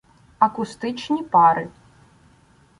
[0.39, 1.69] Акустичні пари